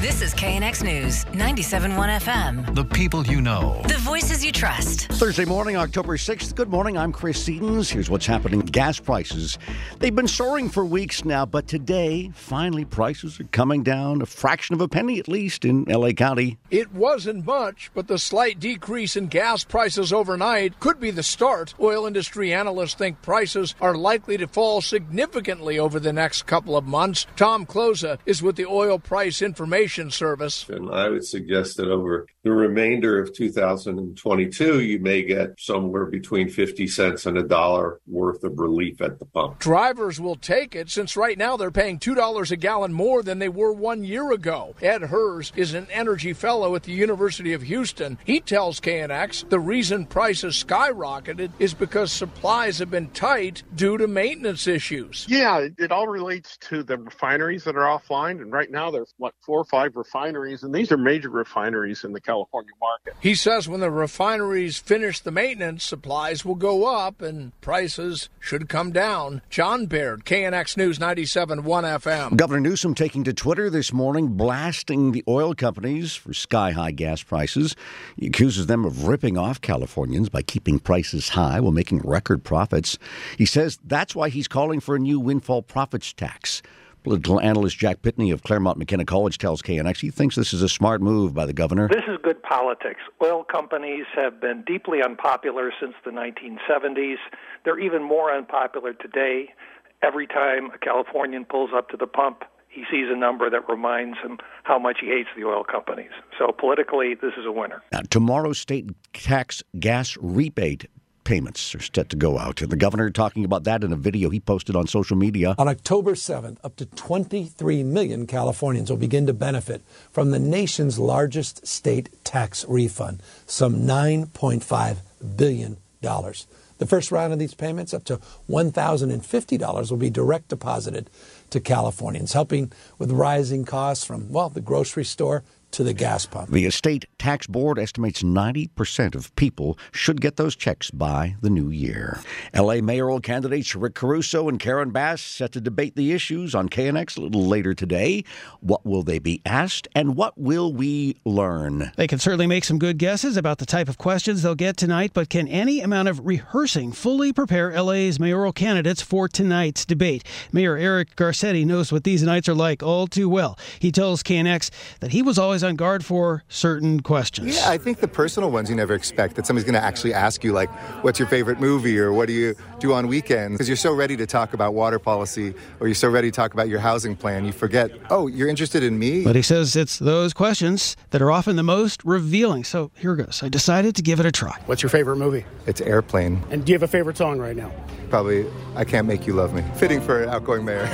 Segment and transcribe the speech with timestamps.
[0.00, 2.74] This is KNX News, 97.1 FM.
[2.74, 3.82] The people you know.
[3.86, 5.08] The voices you trust.
[5.08, 6.54] Thursday morning, October 6th.
[6.54, 6.96] Good morning.
[6.96, 7.90] I'm Chris Sedens.
[7.90, 8.60] Here's what's happening.
[8.60, 9.58] Gas prices.
[9.98, 14.74] They've been soaring for weeks now, but today, finally, prices are coming down a fraction
[14.74, 16.56] of a penny at least in LA County.
[16.70, 21.74] It wasn't much, but the slight decrease in gas prices overnight could be the start.
[21.78, 26.86] Oil industry analysts think prices are likely to fall significantly over the next couple of
[26.86, 27.26] months.
[27.36, 30.68] Tom Kloza is with the Oil Price Information Service.
[30.68, 36.48] And I would suggest that over the remainder of 2022, you may get somewhere between
[36.48, 39.58] 50 cents and a dollar worth of relief at the pump.
[39.58, 43.48] Drivers will take it since right now they're paying $2 a gallon more than they
[43.48, 44.74] were one year ago.
[44.80, 48.18] Ed Hirs is an energy fellow at the University of Houston.
[48.24, 54.06] He tells KNX the reason prices skyrocketed is because supplies have been tight due to
[54.06, 55.26] maintenance issues.
[55.28, 58.40] Yeah, it, it all relates to the refineries that are offline.
[58.42, 62.12] And right now there's what, four or five refineries, and these are major refineries in
[62.12, 63.14] the California market.
[63.20, 68.68] He says when the refineries finish the maintenance, supplies will go up and prices should
[68.68, 69.42] come down.
[69.50, 72.36] John Baird, KNX News 97.1 FM.
[72.36, 77.22] Governor Newsom taking to Twitter this morning, blasting the oil companies for sky high gas
[77.22, 77.76] prices.
[78.16, 82.98] He accuses them of ripping off Californians by keeping prices high while making record profits.
[83.38, 86.62] He says that's why he's calling for a new windfall profits tax.
[87.02, 90.68] Political analyst Jack Pitney of Claremont McKenna College tells KNX he thinks this is a
[90.68, 91.88] smart move by the governor.
[91.88, 93.00] This is good politics.
[93.22, 97.16] Oil companies have been deeply unpopular since the 1970s.
[97.64, 99.54] They're even more unpopular today.
[100.02, 104.18] Every time a Californian pulls up to the pump, he sees a number that reminds
[104.18, 106.10] him how much he hates the oil companies.
[106.38, 107.82] So politically, this is a winner.
[107.92, 110.86] Now, tomorrow's state tax gas rebate
[111.30, 112.60] payments are set to go out.
[112.60, 115.54] And the governor talking about that in a video he posted on social media.
[115.58, 120.98] On October 7th, up to 23 million Californians will begin to benefit from the nation's
[120.98, 124.96] largest state tax refund, some $9.5
[125.36, 125.76] billion.
[126.00, 128.16] The first round of these payments, up to
[128.48, 131.10] $1,050, will be direct deposited
[131.50, 136.50] to Californians, helping with rising costs from, well, the grocery store to the gas pump.
[136.50, 141.70] The estate tax board estimates 90% of people should get those checks by the new
[141.70, 142.20] year.
[142.54, 147.16] LA mayoral candidates Rick Caruso and Karen Bass set to debate the issues on KNX
[147.16, 148.24] a little later today.
[148.60, 151.92] What will they be asked and what will we learn?
[151.96, 155.12] They can certainly make some good guesses about the type of questions they'll get tonight,
[155.14, 160.24] but can any amount of rehearsing fully prepare LA's mayoral candidates for tonight's debate?
[160.52, 163.58] Mayor Eric Garcetti knows what these nights are like all too well.
[163.78, 164.70] He tells KNX
[165.00, 167.56] that he was always on guard for certain questions.
[167.56, 170.44] Yeah, I think the personal ones you never expect that somebody's going to actually ask
[170.44, 170.70] you, like,
[171.02, 173.54] what's your favorite movie or what do you do on weekends?
[173.54, 176.54] Because you're so ready to talk about water policy or you're so ready to talk
[176.54, 179.24] about your housing plan, you forget, oh, you're interested in me?
[179.24, 182.64] But he says it's those questions that are often the most revealing.
[182.64, 183.42] So here goes.
[183.42, 184.58] I decided to give it a try.
[184.66, 185.44] What's your favorite movie?
[185.66, 186.42] It's Airplane.
[186.50, 187.70] And do you have a favorite song right now?
[188.08, 189.62] Probably I Can't Make You Love Me.
[189.76, 190.86] Fitting for an outgoing mayor.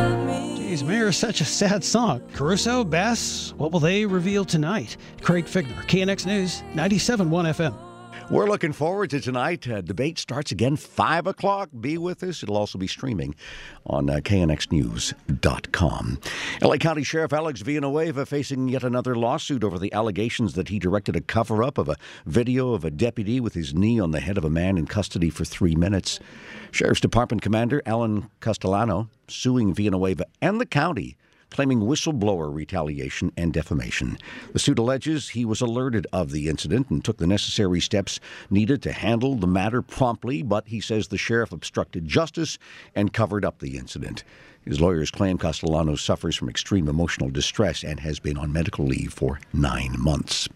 [0.70, 2.22] Geez, Mayor is such a sad song.
[2.32, 4.96] Caruso, Bass, what will they reveal tonight?
[5.20, 7.89] Craig Fiegener, KNX News, 97.1 FM.
[8.30, 9.68] We're looking forward to tonight.
[9.68, 11.70] Uh, debate starts again 5 o'clock.
[11.80, 12.42] Be with us.
[12.42, 13.34] It'll also be streaming
[13.84, 16.20] on uh, knxnews.com.
[16.62, 21.16] LA County Sheriff Alex Villanueva facing yet another lawsuit over the allegations that he directed
[21.16, 24.38] a cover up of a video of a deputy with his knee on the head
[24.38, 26.20] of a man in custody for three minutes.
[26.70, 31.16] Sheriff's Department Commander Alan Castellano suing Villanueva and the county
[31.50, 34.16] claiming whistleblower retaliation and defamation.
[34.52, 38.82] The suit alleges he was alerted of the incident and took the necessary steps needed
[38.82, 42.58] to handle the matter promptly, but he says the sheriff obstructed justice
[42.94, 44.24] and covered up the incident.
[44.64, 49.12] His lawyers claim Castellano suffers from extreme emotional distress and has been on medical leave
[49.12, 50.48] for nine months.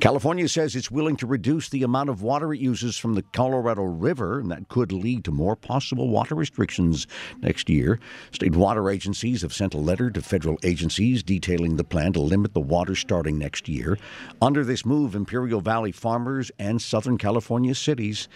[0.00, 3.84] California says it's willing to reduce the amount of water it uses from the Colorado
[3.84, 7.06] River, and that could lead to more possible water restrictions
[7.42, 8.00] next year.
[8.32, 12.54] State water agencies have sent a letter to federal agencies detailing the plan to limit
[12.54, 13.96] the water starting next year.
[14.42, 18.28] Under this move, Imperial Valley farmers and Southern California cities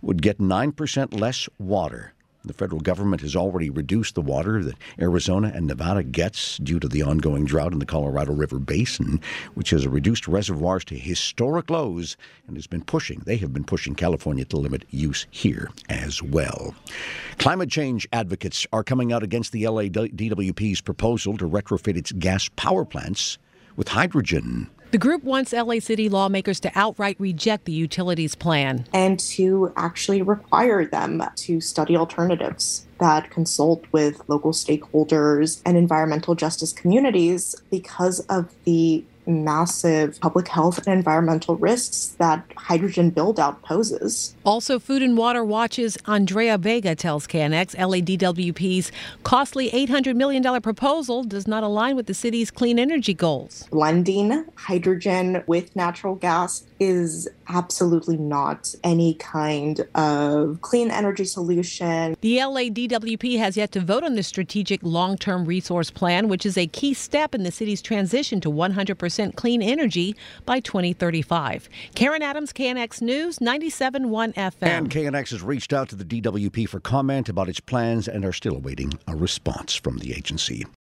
[0.00, 2.14] would get 9% less water.
[2.44, 6.88] The federal government has already reduced the water that Arizona and Nevada gets due to
[6.88, 9.20] the ongoing drought in the Colorado River Basin,
[9.54, 12.16] which has reduced reservoirs to historic lows
[12.46, 16.74] and has been pushing, they have been pushing California to limit use here as well.
[17.38, 22.48] Climate change advocates are coming out against the LA DWP's proposal to retrofit its gas
[22.56, 23.36] power plants
[23.76, 24.70] with hydrogen.
[24.90, 28.86] The group wants LA City lawmakers to outright reject the utilities plan.
[28.92, 36.34] And to actually require them to study alternatives that consult with local stakeholders and environmental
[36.34, 44.34] justice communities because of the massive public health and environmental risks that hydrogen buildout poses.
[44.44, 48.92] Also, Food and Water Watch's Andrea Vega tells KNX LADWP's
[49.22, 53.66] costly $800 million proposal does not align with the city's clean energy goals.
[53.70, 62.16] Blending hydrogen with natural gas is absolutely not any kind of clean energy solution.
[62.22, 66.56] The LADWP has yet to vote on the strategic long term resource plan, which is
[66.56, 70.16] a key step in the city's transition to 100% clean energy
[70.46, 71.68] by 2035.
[71.94, 74.52] Karen Adams, KNX News, 97.1 FM.
[74.62, 78.32] And KNX has reached out to the DWP for comment about its plans and are
[78.32, 80.64] still awaiting a response from the agency.